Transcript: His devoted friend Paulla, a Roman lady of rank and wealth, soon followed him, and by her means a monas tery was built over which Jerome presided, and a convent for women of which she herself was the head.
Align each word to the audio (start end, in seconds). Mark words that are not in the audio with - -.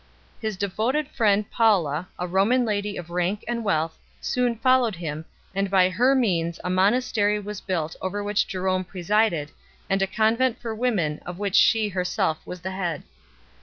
His 0.41 0.57
devoted 0.57 1.09
friend 1.09 1.45
Paulla, 1.51 2.07
a 2.17 2.25
Roman 2.25 2.65
lady 2.65 2.97
of 2.97 3.11
rank 3.11 3.45
and 3.47 3.63
wealth, 3.63 3.99
soon 4.19 4.55
followed 4.57 4.95
him, 4.95 5.25
and 5.53 5.69
by 5.69 5.89
her 5.91 6.15
means 6.15 6.59
a 6.63 6.71
monas 6.71 7.13
tery 7.13 7.39
was 7.39 7.61
built 7.61 7.95
over 8.01 8.23
which 8.23 8.47
Jerome 8.47 8.83
presided, 8.83 9.51
and 9.91 10.01
a 10.01 10.07
convent 10.07 10.59
for 10.59 10.73
women 10.73 11.21
of 11.23 11.37
which 11.37 11.53
she 11.55 11.89
herself 11.89 12.39
was 12.47 12.61
the 12.61 12.71
head. 12.71 13.03